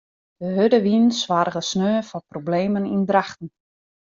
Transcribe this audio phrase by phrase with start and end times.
[0.39, 3.49] De hurde wyn soarge sneon foar problemen yn Drachten.